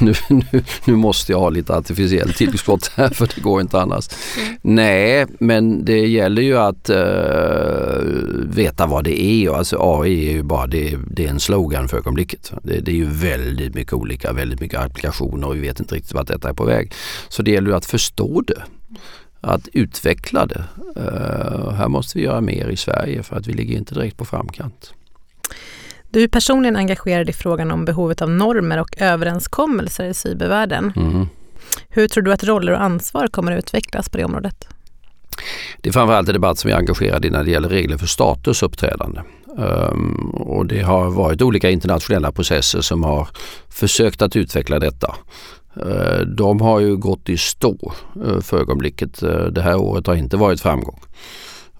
[0.00, 4.08] nu, nu, nu måste jag ha lite artificiellt tillskott här för det går inte annars.
[4.38, 4.56] Mm.
[4.62, 6.96] Nej, men det gäller ju att uh,
[8.54, 9.50] veta vad det är.
[9.50, 12.52] Alltså AI är ju bara det, det är en slogan för ögonblicket.
[12.62, 16.14] Det, det är ju väldigt mycket olika, väldigt mycket applikationer och vi vet inte riktigt
[16.14, 16.92] vart detta är på väg.
[17.28, 18.62] Så det gäller ju att förstå det
[19.40, 20.64] att utveckla det.
[20.96, 24.24] Uh, här måste vi göra mer i Sverige för att vi ligger inte direkt på
[24.24, 24.94] framkant.
[26.10, 30.92] Du är personligen engagerad i frågan om behovet av normer och överenskommelser i cybervärlden.
[30.96, 31.28] Mm.
[31.88, 34.68] Hur tror du att roller och ansvar kommer att utvecklas på det området?
[35.80, 38.62] Det är framförallt en debatt som är engagerad i när det gäller regler för staters
[38.62, 39.20] uppträdande.
[39.56, 43.28] Um, och det har varit olika internationella processer som har
[43.68, 45.14] försökt att utveckla detta.
[45.86, 47.92] Uh, de har ju gått i stå
[48.26, 49.22] uh, för ögonblicket.
[49.22, 51.00] Uh, det här året har inte varit framgång.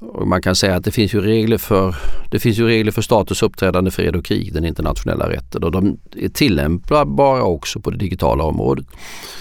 [0.01, 1.97] Och man kan säga att det finns ju regler för,
[2.31, 5.99] det finns ju regler för staters uppträdande fred och krig, den internationella rätten och de
[6.17, 8.87] är tillämpbara också på det digitala området.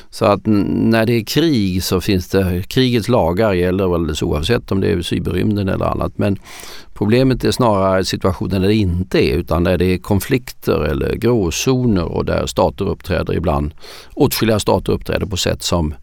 [0.10, 4.82] Så att när det är krig så finns det, krigets lagar gäller alldeles oavsett om
[4.82, 6.17] det är cyberrymden eller annat.
[6.17, 6.38] Men
[6.93, 12.06] problemet är snarare situationen där det inte är utan där det är konflikter eller gråzoner
[12.06, 13.74] och där stater uppträder ibland,
[14.13, 15.93] åtskilliga stater uppträder på sätt som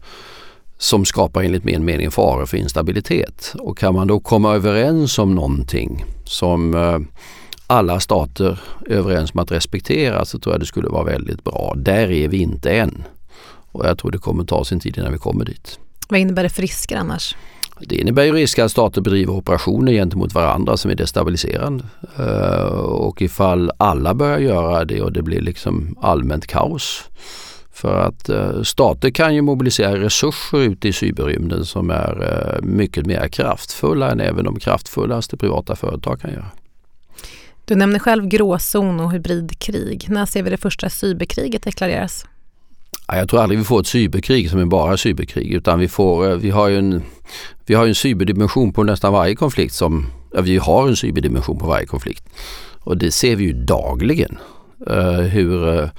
[0.77, 3.53] som skapar enligt min mening faror för instabilitet.
[3.59, 6.99] Och kan man då komma överens om någonting som eh,
[7.67, 11.73] alla stater är överens om att respektera så tror jag det skulle vara väldigt bra.
[11.77, 13.03] Där är vi inte än.
[13.71, 15.79] Och jag tror det kommer ta sin tid innan vi kommer dit.
[16.09, 17.35] Vad innebär det för risker annars?
[17.79, 21.83] Det innebär ju risk att stater bedriver operationer gentemot varandra som är destabiliserande.
[22.17, 27.03] Eh, och ifall alla börjar göra det och det blir liksom allmänt kaos
[27.77, 33.05] för att eh, stater kan ju mobilisera resurser ute i cyberrymden som är eh, mycket
[33.05, 36.51] mer kraftfulla än även de kraftfullaste privata företag kan göra.
[37.65, 40.05] Du nämner själv gråzon och hybridkrig.
[40.09, 42.25] När ser vi det första cyberkriget deklareras?
[43.07, 46.35] Jag tror aldrig vi får ett cyberkrig som är bara cyberkrig utan vi, får, eh,
[46.35, 47.01] vi, har ju en,
[47.65, 50.05] vi har en cyberdimension på nästan varje konflikt som,
[50.41, 52.23] vi har en cyberdimension på varje konflikt.
[52.79, 54.37] Och det ser vi ju dagligen.
[55.31, 55.89] Hur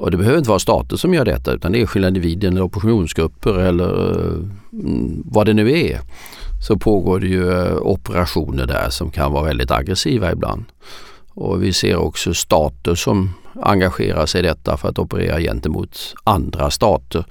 [0.00, 2.62] och det behöver inte vara stater som gör detta utan det är enskilda individer eller
[2.62, 4.10] oppositionsgrupper eller
[4.72, 6.00] mm, vad det nu är.
[6.62, 10.64] Så pågår det ju eh, operationer där som kan vara väldigt aggressiva ibland.
[11.34, 13.30] Och vi ser också stater som
[13.62, 17.24] engagerar sig i detta för att operera gentemot andra stater.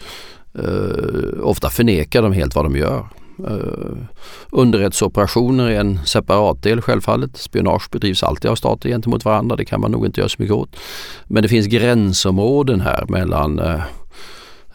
[0.59, 3.05] Eh, ofta förnekar de helt vad de gör.
[3.47, 3.97] Eh,
[4.51, 7.37] underrättelseoperationer är en separat del självfallet.
[7.37, 9.55] Spionage bedrivs alltid av stater gentemot varandra.
[9.55, 10.75] Det kan man nog inte göra så mycket åt.
[11.25, 13.81] Men det finns gränsområden här mellan, eh,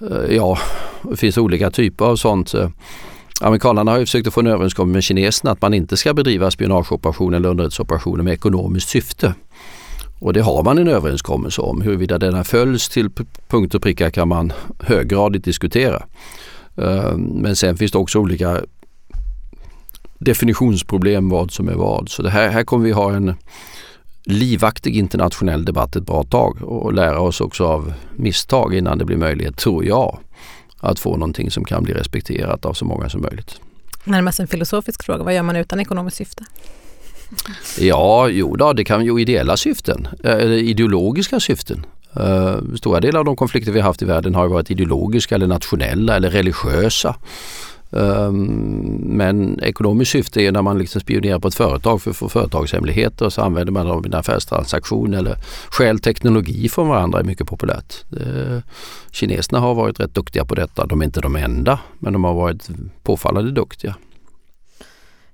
[0.00, 0.58] eh, ja,
[1.02, 2.54] det finns olika typer av sånt.
[3.40, 6.50] Amerikanerna har ju försökt att få en överenskommelse med kineserna att man inte ska bedriva
[6.50, 9.34] spionageoperationer eller underrättelseoperationer med ekonomiskt syfte.
[10.18, 11.80] Och det har man en överenskommelse om.
[11.80, 13.10] Huruvida denna följs till
[13.48, 16.02] punkt och pricka kan man höggradigt diskutera.
[16.76, 18.60] Eh, men sen finns det också olika
[20.18, 22.08] definitionsproblem vad som är vad.
[22.08, 23.34] Så det här, här kommer vi ha en
[24.24, 29.16] livaktig internationell debatt ett bra tag och lära oss också av misstag innan det blir
[29.16, 30.18] möjlighet, tror jag,
[30.80, 33.60] att få någonting som kan bli respekterat av så många som möjligt.
[34.04, 36.44] Närmast en filosofisk fråga, vad gör man utan ekonomiskt syfte?
[37.78, 41.86] Ja, jo då, det kan ju ideella syften, eller ideologiska syften.
[42.20, 45.46] Uh, stora delar av de konflikter vi har haft i världen har varit ideologiska eller
[45.46, 47.16] nationella eller religiösa.
[47.90, 48.44] Um,
[49.02, 53.24] men ekonomiskt syfte är när man liksom spionerar på ett företag för att få företagshemligheter
[53.26, 55.36] och så använder man dem i en affärstransaktion eller
[55.70, 58.04] stjäl teknologi från varandra är mycket populärt.
[58.20, 58.58] Uh,
[59.10, 60.86] kineserna har varit rätt duktiga på detta.
[60.86, 62.68] De är inte de enda men de har varit
[63.02, 63.94] påfallande duktiga.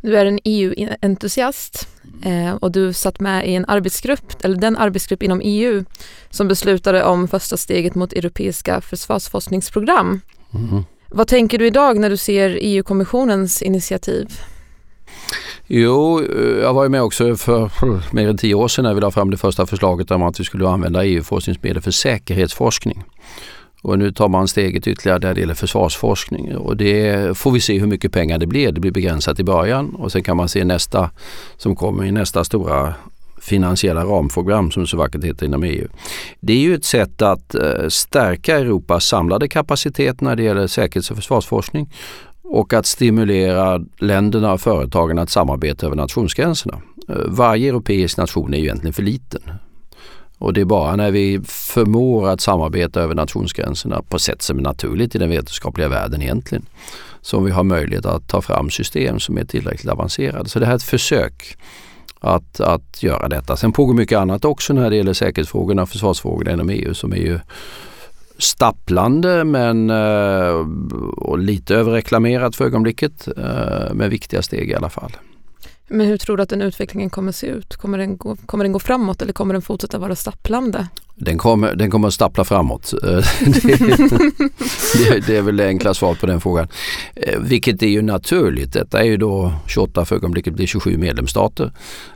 [0.00, 1.88] Du är en EU-entusiast
[2.24, 5.84] eh, och du satt med i en arbetsgrupp, eller den arbetsgrupp inom EU
[6.30, 10.20] som beslutade om första steget mot europeiska försvarsforskningsprogram.
[10.54, 10.84] Mm.
[11.08, 14.28] Vad tänker du idag när du ser EU-kommissionens initiativ?
[15.66, 17.70] Jo, eh, jag var ju med också för
[18.14, 20.44] mer än tio år sedan när vi la fram det första förslaget om att vi
[20.44, 23.04] skulle använda EU-forskningsmedel för säkerhetsforskning.
[23.82, 27.78] Och nu tar man steget ytterligare när det gäller försvarsforskning och det får vi se
[27.78, 28.72] hur mycket pengar det blir.
[28.72, 31.10] Det blir begränsat i början och sen kan man se nästa
[31.56, 32.94] som kommer i nästa stora
[33.40, 35.88] finansiella ramprogram som så vackert heter inom EU.
[36.40, 41.10] Det är ju ett sätt att eh, stärka Europas samlade kapacitet när det gäller säkerhets
[41.10, 41.92] och försvarsforskning
[42.42, 46.82] och att stimulera länderna och företagen att samarbeta över nationsgränserna.
[47.08, 49.42] Eh, varje europeisk nation är ju egentligen för liten.
[50.40, 54.62] Och det är bara när vi förmår att samarbeta över nationsgränserna på sätt som är
[54.62, 56.66] naturligt i den vetenskapliga världen egentligen
[57.20, 60.48] som vi har möjlighet att ta fram system som är tillräckligt avancerade.
[60.48, 61.56] Så det här är ett försök
[62.20, 63.56] att, att göra detta.
[63.56, 67.16] Sen pågår mycket annat också när det gäller säkerhetsfrågorna och försvarsfrågorna inom EU som är
[67.16, 67.40] ju
[68.38, 70.66] stapplande men eh,
[71.16, 73.28] och lite överreklamerat för ögonblicket.
[73.36, 75.12] Eh, men viktiga steg i alla fall.
[75.92, 77.76] Men hur tror du att den utvecklingen kommer se ut?
[77.76, 80.86] Kommer den gå, kommer den gå framåt eller kommer den fortsätta vara stapplande?
[81.14, 82.94] Den kommer, den kommer att stappla framåt.
[83.02, 83.22] Det,
[85.08, 86.68] det, det, är väl det enkla svaret på den frågan.
[87.14, 88.72] Eh, vilket är ju naturligt.
[88.72, 91.72] Detta är ju då 28 för ögonblicket blir 27 medlemsstater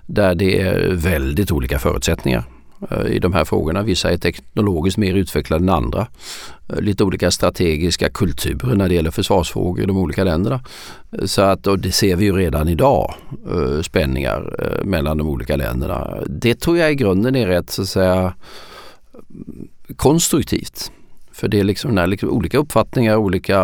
[0.06, 2.44] där det är väldigt olika förutsättningar.
[2.90, 3.82] Eh, i de här frågorna.
[3.82, 6.06] Vissa är teknologiskt mer utvecklade än andra.
[6.68, 10.60] Eh, lite olika strategiska kulturer när det gäller försvarsfrågor i de olika länderna.
[11.12, 13.14] Eh, så att, och det ser vi ju redan idag,
[13.82, 16.18] spänningar mellan de olika länderna.
[16.26, 18.34] Det tror jag i grunden är rätt så att säga
[19.96, 20.92] konstruktivt.
[21.32, 23.56] För det är liksom när liksom olika uppfattningar, olika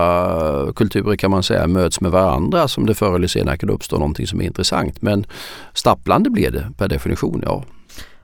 [0.77, 4.27] kulturer kan man säga möts med varandra som det förr eller senare kan uppstå någonting
[4.27, 5.03] som är intressant.
[5.03, 5.27] Men
[5.75, 7.65] stapplande blir det per definition, ja.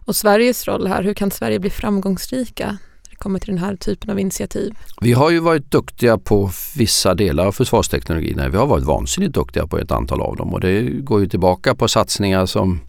[0.07, 3.77] Och Sveriges roll här, hur kan Sverige bli framgångsrika när det kommer till den här
[3.77, 4.75] typen av initiativ?
[5.01, 8.51] Vi har ju varit duktiga på vissa delar av försvarsteknologin.
[8.51, 11.75] Vi har varit vansinnigt duktiga på ett antal av dem och det går ju tillbaka
[11.75, 12.81] på satsningar som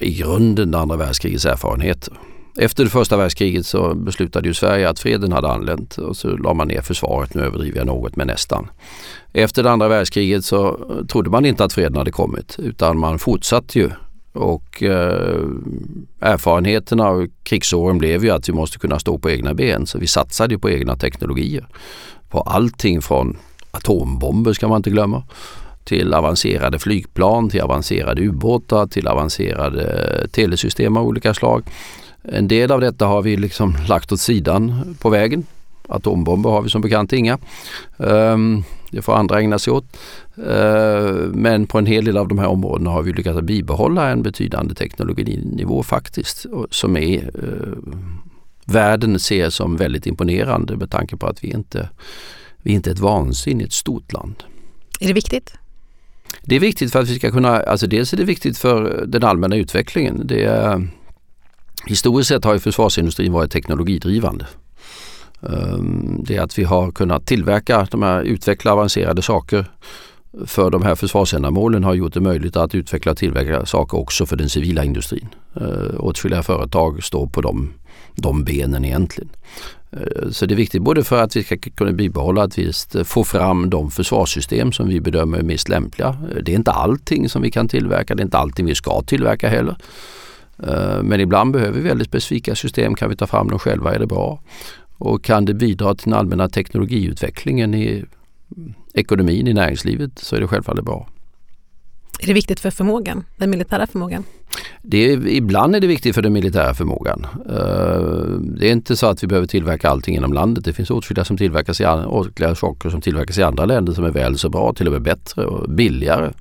[0.00, 2.14] i grunden andra världskrigets erfarenheter.
[2.58, 6.54] Efter det första världskriget så beslutade ju Sverige att freden hade anlänt och så la
[6.54, 8.70] man ner försvaret, nu överdriver jag något men nästan.
[9.32, 13.78] Efter det andra världskriget så trodde man inte att freden hade kommit utan man fortsatte
[13.78, 13.90] ju
[14.32, 15.46] och eh,
[16.20, 20.06] erfarenheterna av krigsåren blev ju att vi måste kunna stå på egna ben så vi
[20.06, 21.66] satsade ju på egna teknologier.
[22.28, 23.36] På allting från
[23.70, 25.22] atombomber ska man inte glömma
[25.84, 31.62] till avancerade flygplan, till avancerade ubåtar, till avancerade eh, telesystem av olika slag.
[32.22, 35.46] En del av detta har vi liksom lagt åt sidan på vägen.
[35.88, 37.38] Atombomber har vi som bekant inga.
[37.96, 39.84] Um, det får andra ägna sig åt.
[40.38, 44.22] Uh, men på en hel del av de här områdena har vi lyckats bibehålla en
[44.22, 47.94] betydande teknologinivå faktiskt som är uh,
[48.64, 51.88] världen ser som väldigt imponerande med tanke på att vi inte
[52.62, 54.34] vi är inte ett vansinnigt stort land.
[55.00, 55.54] Är det viktigt?
[56.42, 59.24] Det är viktigt för att vi ska kunna, alltså dels är det viktigt för den
[59.24, 60.22] allmänna utvecklingen.
[60.24, 60.88] Det är,
[61.86, 64.46] Historiskt sett har ju försvarsindustrin varit teknologidrivande.
[65.42, 69.66] Ehm, det är att vi har kunnat tillverka de här, utveckla avancerade saker
[70.46, 74.36] för de här försvarsändamålen har gjort det möjligt att utveckla och tillverka saker också för
[74.36, 75.28] den civila industrin.
[75.54, 77.72] Eh, åtskilliga företag står på de,
[78.14, 79.30] de benen egentligen.
[79.90, 82.72] Eh, så det är viktigt både för att vi ska kunna bibehålla att vi
[83.04, 86.08] får fram de försvarssystem som vi bedömer är mest lämpliga.
[86.08, 89.02] Eh, det är inte allting som vi kan tillverka, det är inte allting vi ska
[89.02, 89.76] tillverka heller.
[91.02, 92.94] Men ibland behöver vi väldigt specifika system.
[92.94, 94.40] Kan vi ta fram dem själva är det bra.
[95.02, 98.04] Och kan det bidra till den allmänna teknologiutvecklingen i
[98.94, 101.08] ekonomin, i näringslivet så är det självfallet bra.
[102.20, 104.24] Är det viktigt för förmågan, den militära förmågan?
[104.82, 107.26] Det är, ibland är det viktigt för den militära förmågan.
[107.48, 108.00] Eh,
[108.40, 110.64] det är inte så att vi behöver tillverka allting inom landet.
[110.64, 114.10] Det finns åtskilliga som tillverkas i, åtskilliga saker som tillverkas i andra länder som är
[114.10, 116.32] väl så bra, till och med bättre och billigare.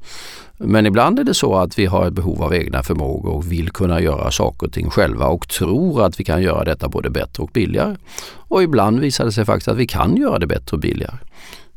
[0.64, 3.70] Men ibland är det så att vi har ett behov av egna förmågor och vill
[3.70, 7.44] kunna göra saker och ting själva och tror att vi kan göra detta både bättre
[7.44, 7.96] och billigare.
[8.34, 11.18] Och ibland visar det sig faktiskt att vi kan göra det bättre och billigare.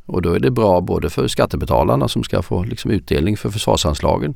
[0.07, 4.35] Och då är det bra både för skattebetalarna som ska få liksom utdelning för försvarsanslagen.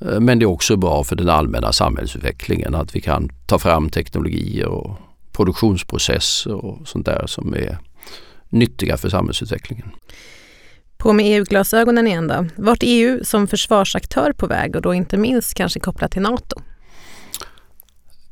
[0.00, 3.90] Eh, men det är också bra för den allmänna samhällsutvecklingen att vi kan ta fram
[3.90, 4.96] teknologier och
[5.32, 7.78] produktionsprocesser och sånt där som är
[8.48, 9.90] nyttiga för samhällsutvecklingen.
[11.04, 12.46] På med EU-glasögonen igen då.
[12.56, 16.60] Vart är EU som försvarsaktör på väg och då inte minst kanske kopplat till NATO?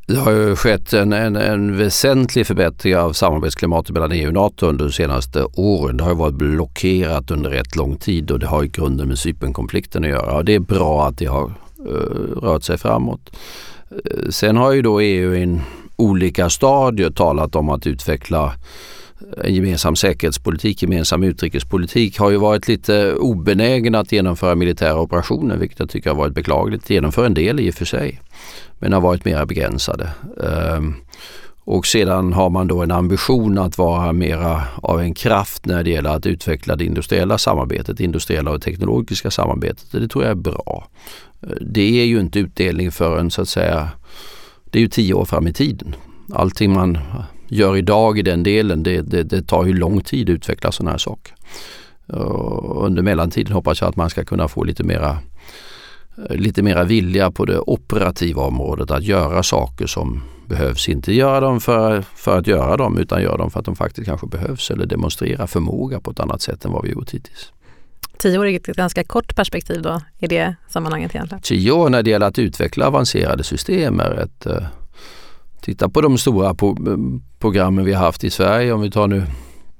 [0.06, 4.66] Det har ju skett en, en, en, väsentlig förbättring av samarbetsklimatet mellan EU och NATO
[4.66, 5.96] under de senaste åren.
[5.96, 10.04] Det har varit blockerat under rätt lång tid och det har i grunden med Cypernkonflikten
[10.04, 10.36] att göra.
[10.36, 11.52] Och det är bra att det har
[11.88, 11.94] uh,
[12.42, 13.36] rört sig framåt.
[13.92, 15.60] Uh, sen har ju då EU i
[15.96, 18.54] olika stadier talat om att utveckla
[19.44, 25.78] en gemensam säkerhetspolitik, gemensam utrikespolitik har ju varit lite obenägen att genomföra militära operationer vilket
[25.78, 26.90] jag tycker har varit beklagligt.
[26.90, 28.20] Genomför en del i och för sig
[28.78, 30.10] men har varit mer begränsade.
[30.44, 30.94] Ehm,
[31.64, 35.90] och sedan har man då en ambition att vara mera av en kraft när det
[35.90, 39.86] gäller att utveckla det industriella samarbetet, det industriella och teknologiska samarbetet.
[39.92, 40.88] Det tror jag är bra.
[41.60, 43.88] Det är ju inte utdelning förrän så att säga,
[44.64, 45.94] det är ju tio år fram i tiden.
[46.32, 46.98] Allting man
[47.52, 50.90] gör idag i den delen, det, det, det tar ju lång tid att utveckla sådana
[50.90, 51.34] här saker.
[52.06, 55.18] Och under mellantiden hoppas jag att man ska kunna få lite mera
[56.30, 60.88] lite mera vilja på det operativa området att göra saker som behövs.
[60.88, 64.06] Inte göra dem för, för att göra dem utan göra dem för att de faktiskt
[64.06, 67.52] kanske behövs eller demonstrera förmåga på ett annat sätt än vad vi gjort hittills.
[68.18, 71.42] Tio år är ett ganska kort perspektiv då i det sammanhanget egentligen?
[71.42, 74.62] Tio år när det gäller att utveckla avancerade system är ett eh,
[75.62, 76.76] Titta på de stora på,
[77.38, 78.72] programmen vi har haft i Sverige.
[78.72, 79.26] Om vi tar nu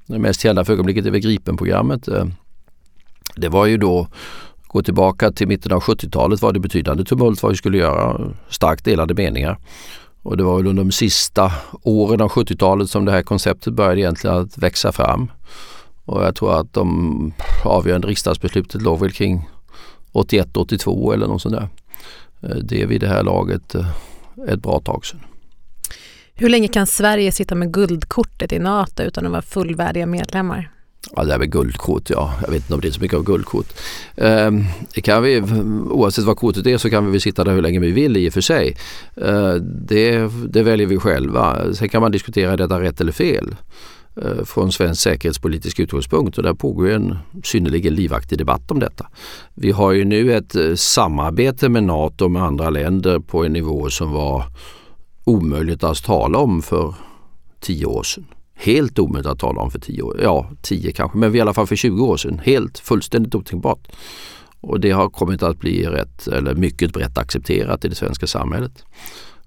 [0.07, 2.07] det mest kända för ögonblicket är väl Gripen-programmet.
[2.07, 2.25] Eh,
[3.35, 4.07] det var ju då,
[4.67, 8.33] gå tillbaka till mitten av 70-talet var det betydande tumult vad vi skulle göra.
[8.49, 9.57] Starkt delade meningar.
[10.21, 14.01] Och det var väl under de sista åren av 70-talet som det här konceptet började
[14.01, 15.31] egentligen att växa fram.
[16.05, 17.33] Och jag tror att de
[17.65, 19.49] avgörande riksdagsbeslutet låg väl kring
[20.13, 21.67] 81-82 eller något sånt där.
[22.41, 23.89] Eh, det är vid det här laget eh,
[24.47, 25.19] ett bra tag sedan.
[26.35, 30.69] Hur länge kan Sverige sitta med guldkortet i NATO utan att vara fullvärdiga medlemmar?
[31.15, 32.33] Ja, det här med guldkort, ja.
[32.41, 33.73] Jag vet inte om det är så mycket av guldkort.
[34.15, 35.41] Um, det kan vi,
[35.89, 38.29] oavsett vad kortet är så kan vi väl sitta där hur länge vi vill i
[38.29, 38.77] och för sig.
[39.21, 41.73] Uh, det, det väljer vi själva.
[41.73, 43.55] Sen kan man diskutera detta rätt eller fel
[44.25, 49.07] uh, från svensk säkerhetspolitisk utgångspunkt och där pågår en synnerligen livaktig debatt om detta.
[49.53, 53.89] Vi har ju nu ett eh, samarbete med NATO med andra länder på en nivå
[53.89, 54.43] som var
[55.23, 56.95] omöjligt att tala om för
[57.59, 58.25] tio år sedan
[58.63, 61.67] helt omöjligt att tala om för 10 år, ja 10 kanske, men i alla fall
[61.67, 62.41] för 20 år sedan.
[62.43, 63.87] Helt fullständigt otänkbart.
[64.61, 68.85] Och det har kommit att bli rätt, eller mycket brett accepterat i det svenska samhället.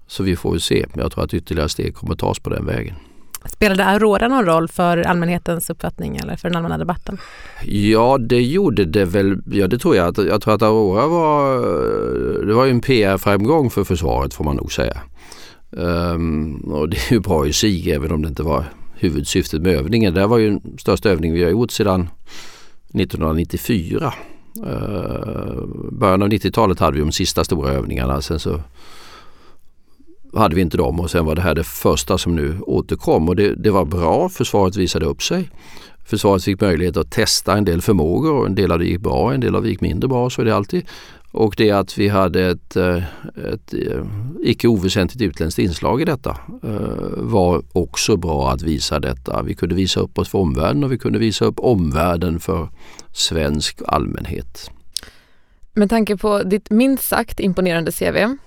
[0.07, 0.85] Så vi får väl se.
[0.93, 2.95] Jag tror att ytterligare steg kommer att tas på den vägen.
[3.45, 7.17] Spelade Aurora någon roll för allmänhetens uppfattning eller för den allmänna debatten?
[7.65, 9.41] Ja, det gjorde det väl.
[9.51, 10.17] Ja, det tror jag.
[10.17, 14.97] Jag tror att Aurora var, det var en PR-framgång för försvaret får man nog säga.
[15.69, 19.73] Um, och det är ju bra i sig även om det inte var huvudsyftet med
[19.75, 20.13] övningen.
[20.13, 22.09] Det här var ju den största övningen vi har gjort sedan
[22.93, 24.13] 1994.
[24.57, 28.21] Uh, ehm, början av 90-talet hade vi de sista stora övningarna.
[28.21, 28.61] Sen så
[30.33, 33.35] hade vi inte dem och sen var det här det första som nu återkom och
[33.35, 34.29] det, det var bra.
[34.29, 35.49] Försvaret visade upp sig.
[36.05, 39.33] Försvaret fick möjlighet att testa en del förmågor och en del av det gick bra,
[39.33, 40.29] en del av det gick mindre bra.
[40.29, 40.85] Så är det alltid.
[41.31, 43.03] Och det att vi hade ett, eh,
[43.53, 44.05] ett eh,
[44.43, 49.41] icke oväsentligt utländskt inslag i detta eh, var också bra att visa detta.
[49.41, 52.69] Vi kunde visa upp oss för omvärlden och vi kunde visa upp omvärlden för
[53.13, 54.71] svensk allmänhet.
[55.73, 58.37] Med tanke på ditt minst sagt imponerande CV,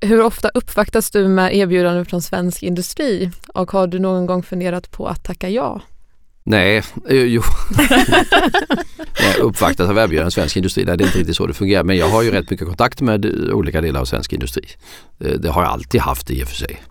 [0.00, 4.90] hur ofta uppvaktas du med erbjudanden från svensk industri och har du någon gång funderat
[4.90, 5.82] på att tacka ja?
[6.46, 7.42] Nej, eh, jo.
[9.38, 9.44] jo.
[9.44, 10.84] uppvaktas av erbjudanden svensk industri.
[10.84, 11.84] Nej, det är inte riktigt så det fungerar.
[11.84, 14.64] Men jag har ju rätt mycket kontakt med eh, olika delar av svensk industri.
[15.18, 16.82] Det, det har jag alltid haft i och för sig.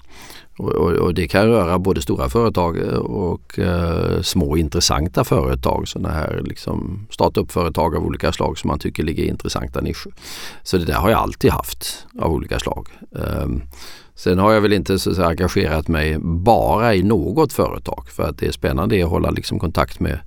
[0.58, 5.88] Och, och, och det kan röra både stora företag och eh, små intressanta företag.
[5.88, 10.14] Sådana här liksom startup-företag av olika slag som man tycker ligger i intressanta nischer.
[10.64, 12.88] Så det där har jag alltid haft av olika slag.
[13.12, 13.62] Um,
[14.24, 18.38] Sen har jag väl inte så, så engagerat mig bara i något företag för att
[18.38, 20.20] det är spännande att hålla liksom kontakt med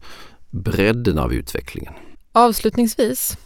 [0.51, 1.93] bredden av utvecklingen.
[2.33, 3.39] Avslutningsvis,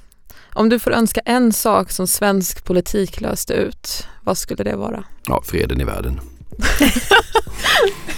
[0.55, 5.05] om du får önska en sak som svensk politik löste ut, vad skulle det vara?
[5.27, 6.21] Ja, freden i världen.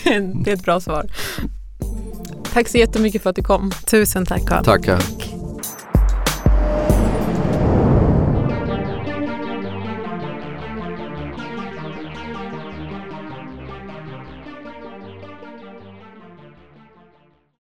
[0.44, 1.06] det är ett bra svar.
[2.52, 3.70] Tack så jättemycket för att du kom.
[3.86, 4.64] Tusen tack Carl.
[4.64, 5.02] Tackar.